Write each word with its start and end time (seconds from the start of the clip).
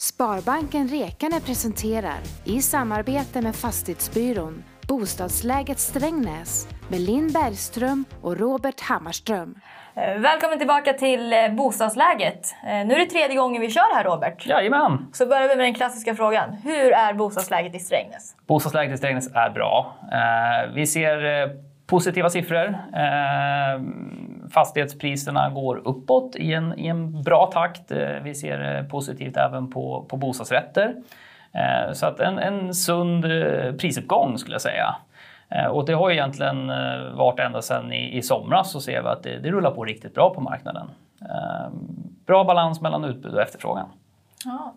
Sparbanken 0.00 0.88
Rekane 0.88 1.40
presenterar 1.40 2.18
i 2.44 2.62
samarbete 2.62 3.42
med 3.42 3.56
Fastighetsbyrån 3.56 4.64
Bostadsläget 4.88 5.78
Strängnäs 5.78 6.68
med 6.90 7.00
Linn 7.00 7.32
Bergström 7.32 8.04
och 8.22 8.36
Robert 8.38 8.80
Hammarström. 8.80 9.54
Eh, 9.96 10.20
Välkommen 10.20 10.58
tillbaka 10.58 10.92
till 10.92 11.32
eh, 11.32 11.48
bostadsläget. 11.56 12.54
Eh, 12.66 12.86
Nu 12.86 12.94
är 12.94 12.98
det 12.98 13.06
tredje 13.06 13.36
gången 13.36 13.60
vi 13.60 13.70
kör 13.70 13.94
här 13.94 14.04
Robert. 14.04 14.46
Jajamän! 14.46 15.06
Så 15.12 15.26
börjar 15.26 15.48
vi 15.48 15.56
med 15.56 15.66
den 15.66 15.74
klassiska 15.74 16.14
frågan. 16.14 16.52
Hur 16.52 16.92
är 16.92 17.14
bostadsläget 17.14 17.74
i 17.74 17.78
Strängnäs? 17.78 18.36
Bostadsläget 18.46 18.94
i 18.94 18.98
Strängnäs 18.98 19.28
är 19.34 19.50
bra. 19.50 19.96
Vi 20.74 20.86
ser 20.86 21.18
positiva 21.86 22.30
siffror. 22.30 22.78
Fastighetspriserna 24.50 25.50
går 25.50 25.76
uppåt 25.76 26.36
i 26.36 26.54
en, 26.54 26.78
i 26.78 26.86
en 26.86 27.22
bra 27.22 27.50
takt. 27.52 27.90
Eh, 27.90 28.08
vi 28.22 28.34
ser 28.34 28.76
eh, 28.76 28.84
positivt 28.84 29.36
även 29.36 29.70
på, 29.70 30.06
på 30.08 30.16
bostadsrätter. 30.16 30.94
Eh, 31.52 31.92
så 31.92 32.06
att 32.06 32.20
en, 32.20 32.38
en 32.38 32.74
sund 32.74 33.24
prisuppgång 33.78 34.38
skulle 34.38 34.54
jag 34.54 34.62
säga. 34.62 34.96
Och 35.70 35.86
det 35.86 35.92
har 35.92 36.08
ju 36.08 36.14
egentligen 36.14 36.66
varit 37.16 37.40
ända 37.40 37.62
sedan 37.62 37.92
i, 37.92 38.16
i 38.16 38.22
somras 38.22 38.72
så 38.72 38.80
ser 38.80 39.02
vi 39.02 39.08
att 39.08 39.22
det, 39.22 39.38
det 39.38 39.50
rullar 39.50 39.70
på 39.70 39.84
riktigt 39.84 40.14
bra 40.14 40.34
på 40.34 40.40
marknaden. 40.40 40.90
Bra 42.26 42.44
balans 42.44 42.80
mellan 42.80 43.04
utbud 43.04 43.34
och 43.34 43.42
efterfrågan. 43.42 43.88
Ja. 44.44 44.74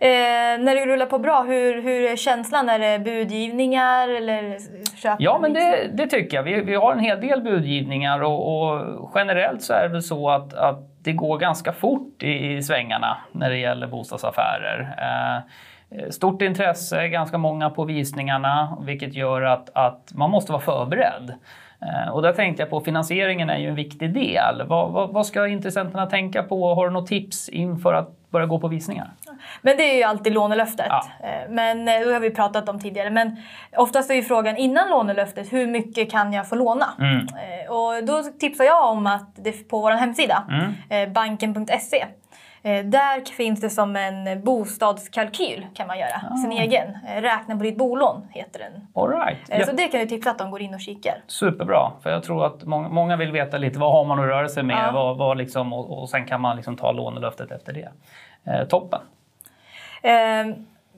Eh, 0.00 0.60
när 0.64 0.74
det 0.74 0.86
rullar 0.86 1.06
på 1.06 1.18
bra, 1.18 1.42
hur, 1.42 1.82
hur 1.82 2.10
är 2.10 2.16
känslan? 2.16 2.68
Är 2.68 2.78
det 2.78 2.98
budgivningar 2.98 4.08
eller 4.08 4.58
köp? 4.96 5.16
Ja, 5.18 5.38
men 5.42 5.52
det, 5.52 5.90
det 5.92 6.06
tycker 6.06 6.36
jag. 6.36 6.44
Vi, 6.44 6.60
vi 6.60 6.74
har 6.74 6.92
en 6.92 6.98
hel 6.98 7.20
del 7.20 7.42
budgivningar 7.42 8.22
och, 8.22 8.64
och 8.64 9.10
generellt 9.14 9.62
så 9.62 9.72
är 9.72 9.82
det 9.82 9.88
väl 9.88 10.02
så 10.02 10.30
att, 10.30 10.54
att 10.54 11.04
det 11.04 11.12
går 11.12 11.38
ganska 11.38 11.72
fort 11.72 12.22
i, 12.22 12.52
i 12.52 12.62
svängarna 12.62 13.16
när 13.32 13.50
det 13.50 13.58
gäller 13.58 13.86
bostadsaffärer. 13.86 14.96
Eh, 14.98 16.10
stort 16.10 16.42
intresse, 16.42 17.08
ganska 17.08 17.38
många 17.38 17.70
på 17.70 17.84
visningarna, 17.84 18.78
vilket 18.82 19.14
gör 19.14 19.42
att, 19.42 19.70
att 19.74 20.12
man 20.14 20.30
måste 20.30 20.52
vara 20.52 20.62
förberedd. 20.62 21.34
Eh, 21.80 22.12
och 22.12 22.22
där 22.22 22.32
tänkte 22.32 22.62
jag 22.62 22.70
på 22.70 22.80
finansieringen 22.80 23.50
är 23.50 23.58
ju 23.58 23.68
en 23.68 23.74
viktig 23.74 24.14
del. 24.14 24.62
Vad, 24.66 24.92
vad, 24.92 25.12
vad 25.12 25.26
ska 25.26 25.46
intressenterna 25.46 26.06
tänka 26.06 26.42
på? 26.42 26.74
Har 26.74 26.86
du 26.86 26.92
något 26.92 27.06
tips 27.06 27.48
inför 27.48 27.94
att 27.94 28.21
börja 28.32 28.46
gå 28.46 28.58
på 28.58 28.68
visningar? 28.68 29.10
Men 29.62 29.76
det 29.76 29.82
är 29.82 29.96
ju 29.96 30.02
alltid 30.02 30.32
lånelöftet. 30.32 30.86
Ja. 30.88 31.04
Eh, 31.20 31.50
Men 31.50 31.88
eh, 31.88 32.00
det 32.00 32.12
har 32.12 32.20
vi 32.20 32.30
pratat 32.30 32.68
om 32.68 32.80
tidigare. 32.80 33.10
Men 33.10 33.36
oftast 33.76 34.10
är 34.10 34.14
ju 34.14 34.22
frågan 34.22 34.56
innan 34.56 34.90
lånelöftet, 34.90 35.52
hur 35.52 35.66
mycket 35.66 36.10
kan 36.10 36.32
jag 36.32 36.48
få 36.48 36.54
låna? 36.54 36.86
Mm. 36.98 37.16
Eh, 37.18 37.72
Och 37.72 38.04
då 38.04 38.22
tipsar 38.40 38.64
jag 38.64 38.90
om 38.90 39.06
att 39.06 39.30
det 39.36 39.68
på 39.68 39.80
vår 39.80 39.90
hemsida, 39.90 40.42
Mm. 40.90 41.12
banken.se, 41.12 42.06
där 42.62 43.24
finns 43.32 43.60
det 43.60 43.70
som 43.70 43.96
en 43.96 44.42
bostadskalkyl 44.44 45.66
kan 45.74 45.86
man 45.86 45.98
göra. 45.98 46.22
Ah. 46.30 46.36
Sin 46.36 46.52
egen. 46.52 46.98
Eh, 47.08 47.20
Räkna 47.22 47.56
på 47.56 47.62
ditt 47.62 47.78
bolån 47.78 48.28
heter 48.30 48.58
den. 48.58 48.86
All 48.94 49.08
right. 49.08 49.38
Eh. 49.48 49.66
Så 49.66 49.72
det 49.72 49.88
kan 49.88 50.00
jag 50.00 50.08
tipsa 50.08 50.30
att 50.30 50.38
de 50.38 50.50
går 50.50 50.62
in 50.62 50.74
och 50.74 50.80
kikar. 50.80 51.14
Superbra, 51.26 51.92
för 52.02 52.10
jag 52.10 52.22
tror 52.22 52.46
att 52.46 52.64
många, 52.64 52.88
många 52.88 53.16
vill 53.16 53.32
veta 53.32 53.58
lite 53.58 53.78
vad 53.78 53.92
har 53.92 54.04
man 54.04 54.18
att 54.18 54.26
röra 54.26 54.48
sig 54.48 54.62
med 54.62 54.84
Ja. 54.88 54.92
vad, 54.92 55.16
vad 55.18 55.36
liksom, 55.38 55.72
och, 55.72 56.02
och 56.02 56.08
sen 56.08 56.26
kan 56.26 56.40
man 56.40 56.56
liksom 56.56 56.76
ta 56.76 56.92
lånelöftet 56.92 57.50
efter 57.50 57.72
det. 57.72 57.88
Eh, 58.52 58.64
toppen! 58.68 59.00
Eh, 60.02 60.46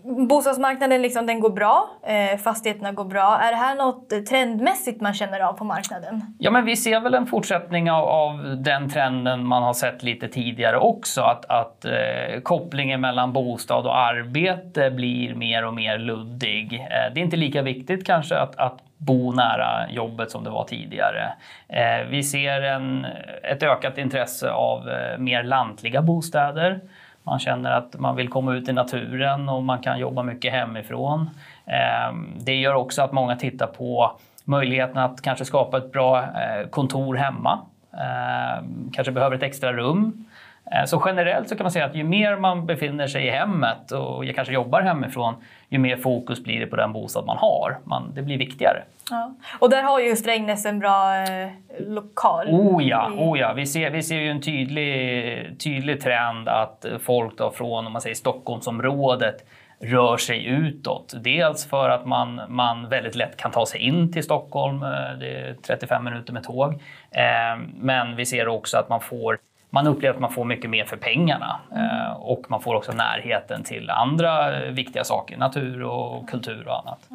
bostadsmarknaden 0.05 1.03
liksom, 1.03 1.27
den 1.27 1.41
går 1.41 1.51
bra, 1.51 1.91
eh, 2.03 2.39
fastigheterna 2.39 2.93
går 2.93 3.05
bra. 3.05 3.39
Är 3.43 3.51
det 3.51 3.57
här 3.57 3.75
något 3.75 4.27
trendmässigt 4.29 5.01
man 5.01 5.15
känner 5.15 5.41
av 5.41 5.53
på 5.53 5.65
marknaden? 5.65 6.35
Ja, 6.39 6.51
men 6.51 6.65
vi 6.65 6.77
ser 6.77 7.01
väl 7.01 7.15
en 7.15 7.27
fortsättning 7.27 7.91
av, 7.91 8.05
av 8.05 8.57
den 8.63 8.91
trenden 8.91 9.47
man 9.47 9.63
har 9.63 9.73
sett 9.73 10.03
lite 10.03 10.29
tidigare 10.29 10.79
också. 10.79 11.21
Att, 11.21 11.45
att 11.45 11.85
eh, 11.85 12.41
kopplingen 12.43 13.01
mellan 13.01 13.33
bostad 13.33 13.87
och 13.87 13.99
arbete 13.99 14.91
blir 14.91 15.35
mer 15.35 15.65
och 15.65 15.75
mer 15.75 15.99
luddig. 15.99 16.73
Eh, 16.73 17.15
det 17.15 17.21
är 17.21 17.25
inte 17.25 17.37
lika 17.37 17.63
viktigt 17.63 18.07
kanske 18.07 18.39
att, 18.39 18.57
att 18.57 18.79
bo 18.97 19.33
nära 19.33 19.91
jobbet 19.91 20.31
som 20.31 20.45
det 20.45 20.51
var 20.51 20.65
tidigare. 20.65 21.33
Eh, 21.69 22.09
vi 22.11 22.23
ser 22.23 22.63
en, 22.63 23.07
ett 23.43 23.63
ökat 23.63 23.99
intresse 23.99 24.51
av 24.51 24.89
eh, 24.89 25.19
mer 25.19 25.43
lantliga 25.43 26.03
bostäder. 26.03 26.81
Man 27.27 27.39
känner 27.39 27.71
att 27.71 28.01
man 28.01 28.17
vill 28.17 28.29
komma 28.29 28.55
ut 28.55 28.69
i 28.69 28.73
naturen 28.73 29.49
och 29.49 29.63
man 29.63 29.79
kan 29.79 29.99
jobba 29.99 30.23
mycket 30.23 30.53
hemifrån. 30.53 31.31
Ehm, 31.67 32.35
det 32.41 32.55
gör 32.55 32.75
också 32.75 33.03
att 33.03 33.13
många 33.13 33.37
tittar 33.37 33.67
på 33.67 34.17
möjligheten 34.45 34.99
att 34.99 35.23
kanske 35.23 35.45
skapa 35.45 35.79
ett 35.79 35.93
bra 35.93 36.19
eh, 36.23 36.69
kontor 36.71 37.15
hemma. 37.15 37.59
Ehm, 37.93 38.91
kanske 38.93 39.13
behöver 39.13 39.37
ett 39.37 39.43
extra 39.43 39.73
rum. 39.73 40.27
Eh, 40.73 40.85
Så 40.85 41.03
generellt 41.07 41.49
så 41.49 41.57
kan 41.57 41.65
man 41.65 41.71
säga 41.71 41.85
att 41.85 41.95
ju 41.95 42.05
mer 42.05 42.37
man 42.37 42.67
befinner 42.67 43.07
sig 43.07 43.27
i 43.27 43.31
hemmet 43.31 43.91
och 43.93 44.25
kanske 44.35 44.55
jobbar 44.55 44.81
hemifrån, 44.83 45.35
ju 45.69 45.79
mer 45.79 45.97
fokus 45.97 46.43
blir 46.45 46.61
det 46.61 46.67
på 46.67 46.77
den 46.77 46.93
bostad 46.93 47.27
man 47.27 47.37
har. 47.37 47.79
Man, 47.85 48.15
det 48.15 48.23
blir 48.23 48.39
viktigare. 48.39 48.83
Ja. 49.11 49.35
Och 49.59 49.71
där 49.71 49.83
har 49.83 50.01
ju 50.01 50.17
Strängnäs 50.17 50.67
en 50.67 50.79
bra 50.79 51.17
eh, 51.17 51.49
lokal. 51.79 52.47
Oh 52.49 52.85
ja, 52.89 53.11
oh 53.19 53.39
ja. 53.39 53.53
Vi, 53.53 53.67
ser, 53.67 53.91
vi 53.91 54.03
ser 54.03 54.21
ju 54.21 54.31
en 54.31 54.41
tydlig, 54.41 55.61
tydlig 55.65 56.01
trend 56.01 56.49
att 56.49 56.87
folk 57.01 57.39
då 57.39 57.51
från 57.51 57.87
om 57.87 57.93
man 57.93 58.03
säger, 58.03 58.15
Stockholmsområdet 58.17 59.47
rör 59.81 60.17
sig 60.17 60.47
utåt. 60.47 61.15
Dels 61.25 61.67
för 61.71 61.89
att 61.91 62.07
man, 62.07 62.41
man 62.49 62.89
väldigt 62.89 63.15
lätt 63.15 63.37
kan 63.37 63.51
ta 63.51 63.67
sig 63.67 63.81
in 63.81 64.13
till 64.13 64.23
Stockholm, 64.23 64.83
eh, 64.83 65.19
det 65.21 65.27
är 65.39 65.55
35 65.67 66.05
minuter 66.05 66.33
med 66.33 66.43
tåg. 66.45 66.73
Eh, 67.11 67.59
Men 67.81 68.17
vi 68.17 68.27
ser 68.27 68.49
också 68.49 68.77
att 68.79 68.89
man 68.89 69.01
får 69.01 69.39
man 69.75 69.87
upplever 69.87 70.15
att 70.15 70.21
man 70.21 70.33
får 70.33 70.45
mycket 70.45 70.71
mer 70.71 70.85
för 70.85 70.97
pengarna 70.97 71.61
eh, 71.77 72.13
och 72.17 72.45
man 72.49 72.61
får 72.61 72.75
också 72.75 72.93
närheten 72.93 73.63
till 73.65 73.91
andra 73.91 74.63
eh, 74.65 74.71
viktiga 74.73 75.05
saker, 75.05 75.37
natur 75.37 75.83
och 75.83 76.29
kultur 76.29 76.69
och 76.69 76.79
annat. 76.79 77.09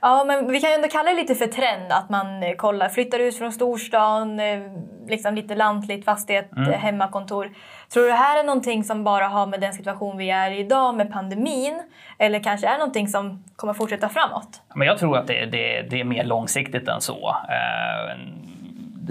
Ja, 0.00 0.24
men 0.24 0.50
vi 0.52 0.60
kan 0.60 0.70
ju 0.70 0.74
ändå 0.74 0.88
kalla 0.88 1.10
det 1.10 1.16
lite 1.16 1.34
för 1.34 1.46
trend 1.46 1.92
att 1.92 2.08
man 2.10 2.42
eh, 2.42 2.54
kollar, 2.54 2.88
flyttar 2.88 3.18
ut 3.18 3.38
från 3.38 3.52
storstan, 3.52 4.40
liksom 5.08 5.34
lite 5.34 5.54
lantligt, 5.54 6.04
fastighet, 6.04 6.50
Mm. 6.56 6.72
hemmakontor. 6.72 7.50
Tror 7.92 8.02
du 8.02 8.08
det 8.08 8.14
här 8.14 8.38
är 8.40 8.44
någonting 8.44 8.84
som 8.84 9.04
bara 9.04 9.26
har 9.28 9.46
med 9.46 9.60
den 9.60 9.72
situation 9.72 10.16
vi 10.16 10.30
är 10.30 10.50
i 10.50 10.58
idag 10.58 10.94
med 10.94 11.12
pandemin? 11.12 11.82
Eller 12.18 12.40
kanske 12.40 12.66
är 12.66 12.78
någonting 12.78 13.08
som 13.08 13.44
kommer 13.56 13.72
fortsätta 13.74 14.08
framåt? 14.08 14.62
Men 14.74 14.86
jag 14.86 14.98
tror 14.98 15.18
att 15.18 15.26
det, 15.26 15.46
det, 15.46 15.82
det 15.90 16.00
är 16.00 16.04
mer 16.04 16.24
långsiktigt 16.24 16.88
än 16.88 17.00
så. 17.00 17.28
Eh, 17.48 18.16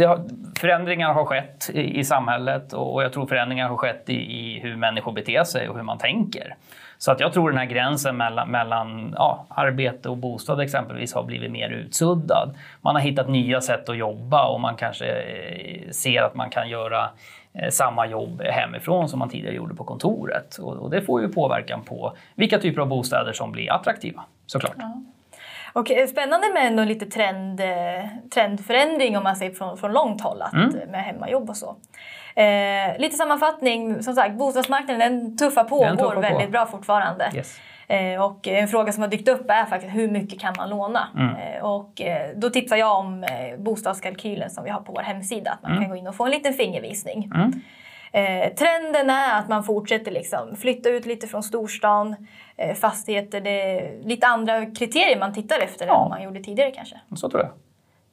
har, 0.05 0.21
förändringar 0.59 1.13
har 1.13 1.25
skett 1.25 1.69
i, 1.73 1.99
i 1.99 2.03
samhället 2.03 2.73
och 2.73 3.03
jag 3.03 3.13
tror 3.13 3.25
förändringar 3.25 3.69
har 3.69 3.77
skett 3.77 4.09
i, 4.09 4.13
i 4.13 4.59
hur 4.59 4.75
människor 4.75 5.11
beter 5.11 5.43
sig 5.43 5.69
och 5.69 5.75
hur 5.75 5.83
man 5.83 5.97
tänker. 5.97 6.55
Så 6.97 7.11
att 7.11 7.19
jag 7.19 7.33
tror 7.33 7.49
den 7.49 7.57
här 7.57 7.65
gränsen 7.65 8.17
mellan, 8.17 8.51
mellan 8.51 9.13
ja, 9.17 9.45
arbete 9.49 10.09
och 10.09 10.17
bostad 10.17 10.61
exempelvis 10.61 11.13
har 11.13 11.23
blivit 11.23 11.51
mer 11.51 11.69
utsuddad. 11.69 12.55
Man 12.81 12.95
har 12.95 13.01
hittat 13.01 13.29
nya 13.29 13.61
sätt 13.61 13.89
att 13.89 13.97
jobba 13.97 14.47
och 14.47 14.61
man 14.61 14.75
kanske 14.75 15.05
eh, 15.05 15.89
ser 15.91 16.21
att 16.21 16.35
man 16.35 16.49
kan 16.49 16.69
göra 16.69 17.09
eh, 17.53 17.69
samma 17.69 18.07
jobb 18.07 18.41
hemifrån 18.41 19.09
som 19.09 19.19
man 19.19 19.29
tidigare 19.29 19.55
gjorde 19.55 19.75
på 19.75 19.83
kontoret. 19.83 20.57
Och, 20.57 20.73
och 20.73 20.89
det 20.89 21.01
får 21.01 21.21
ju 21.21 21.29
påverkan 21.29 21.81
på 21.83 22.13
vilka 22.35 22.59
typer 22.59 22.81
av 22.81 22.87
bostäder 22.87 23.33
som 23.33 23.51
blir 23.51 23.71
attraktiva 23.71 24.23
såklart. 24.45 24.75
Och 25.79 25.91
spännande 26.09 26.47
med 26.53 26.67
ändå 26.67 26.83
lite 26.83 27.05
trend, 27.05 27.59
eh, 27.59 27.67
trendförändring 28.33 29.17
om 29.17 29.23
man 29.23 29.35
säger 29.35 29.51
från, 29.51 29.77
från 29.77 29.93
långt 29.93 30.21
håll 30.21 30.41
att, 30.41 30.53
Mm. 30.53 30.73
med 30.91 31.03
hemmajobb 31.03 31.49
och 31.49 31.57
så. 31.57 31.75
Eh, 32.35 32.97
lite 32.99 33.15
sammanfattning, 33.17 34.03
som 34.03 34.13
sagt 34.15 34.35
bostadsmarknaden 34.35 34.99
den 34.99 35.37
tuffar 35.37 35.63
på 35.63 35.83
Den 35.83 35.91
och 35.91 35.97
går 36.03 36.13
på. 36.13 36.19
väldigt 36.21 36.49
bra 36.51 36.65
fortfarande. 36.65 37.31
Yes. 37.35 37.59
Eh, 37.87 38.23
och 38.23 38.47
en 38.47 38.67
fråga 38.67 38.91
som 38.91 39.01
har 39.03 39.09
dykt 39.09 39.27
upp 39.27 39.49
är 39.49 39.65
faktiskt 39.65 39.95
hur 39.95 40.07
mycket 40.11 40.39
kan 40.39 40.53
man 40.57 40.69
låna? 40.69 41.07
Mm. 41.15 41.35
Eh, 41.35 41.63
och 41.65 42.01
eh, 42.01 42.29
då 42.35 42.49
tipsar 42.49 42.75
jag 42.77 42.97
om 42.99 43.23
eh, 43.23 43.29
bostadskalkylen 43.59 44.49
som 44.49 44.63
vi 44.63 44.69
har 44.69 44.81
på 44.81 44.91
vår 44.91 45.01
hemsida. 45.01 45.51
Att 45.51 45.61
man 45.63 45.71
Mm. 45.71 45.83
kan 45.83 45.89
gå 45.89 45.95
in 45.95 46.07
och 46.07 46.15
få 46.15 46.25
en 46.25 46.31
liten 46.31 46.53
fingervisning. 46.53 47.31
Eh, 48.11 48.53
trenden 48.53 49.09
är 49.09 49.39
att 49.39 49.49
man 49.49 49.63
fortsätter 49.63 50.11
liksom 50.11 50.55
flytta 50.55 50.89
ut 50.89 51.05
lite 51.05 51.27
från 51.27 51.43
storstan, 51.43 52.15
eh, 52.57 52.75
fastigheter. 52.75 53.41
Det 53.41 53.49
är 53.79 54.03
lite 54.03 54.27
andra 54.27 54.65
kriterier 54.65 55.19
man 55.19 55.33
tittar 55.33 55.59
efter 55.59 55.87
Ja. 55.87 56.03
än 56.03 56.09
man 56.09 56.23
gjorde 56.23 56.43
tidigare 56.43 56.71
kanske. 56.71 57.01
Så 57.15 57.29
tror 57.29 57.41
jag. 57.43 57.51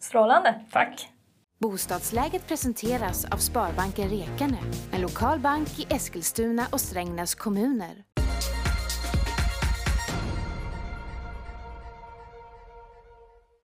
Strålande. 0.00 0.54
Tack. 0.72 1.08
Bostadsläget 1.58 2.48
presenteras 2.48 3.24
av 3.24 3.36
Sparbanken 3.36 4.08
Rekane, 4.08 4.58
en 4.92 5.00
lokal 5.00 5.38
bank 5.38 5.68
i 5.78 5.94
Eskilstuna 5.94 6.62
och 6.72 6.80
Strängnäs 6.80 7.34
kommuner. 7.34 8.13